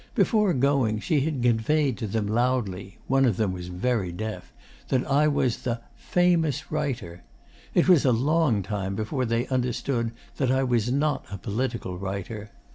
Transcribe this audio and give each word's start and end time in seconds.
Before 0.15 0.51
going 0.55 0.99
she 0.99 1.19
had 1.19 1.43
conveyed 1.43 1.95
to 1.99 2.07
them 2.07 2.25
loudly 2.25 2.97
one 3.05 3.23
of 3.23 3.37
them 3.37 3.51
was 3.53 3.67
very 3.67 4.11
deaf 4.11 4.51
that 4.87 5.05
I 5.05 5.27
was 5.27 5.57
"the 5.57 5.79
famous 5.95 6.71
writer." 6.71 7.21
It 7.75 7.87
was 7.87 8.03
a 8.03 8.11
long 8.11 8.63
time 8.63 8.95
before 8.95 9.25
they 9.25 9.45
understood 9.49 10.09
that 10.37 10.49
I 10.49 10.63
was 10.63 10.91
not 10.91 11.25
a 11.31 11.37
political 11.37 11.99
writer. 11.99 12.49